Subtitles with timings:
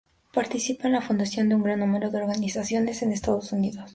[0.33, 3.89] Participa en la fundación de un gran número de organizaciones en Estados Unidos.